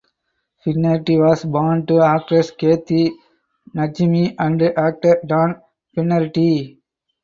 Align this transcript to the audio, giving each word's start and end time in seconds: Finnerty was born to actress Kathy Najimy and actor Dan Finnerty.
Finnerty 0.63 1.15
was 1.19 1.45
born 1.45 1.85
to 1.85 2.01
actress 2.01 2.49
Kathy 2.49 3.11
Najimy 3.75 4.33
and 4.39 4.59
actor 4.59 5.21
Dan 5.23 5.61
Finnerty. 5.93 6.79